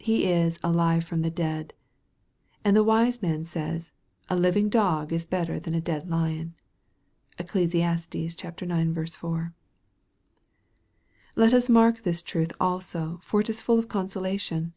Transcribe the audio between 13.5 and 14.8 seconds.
full of consolation.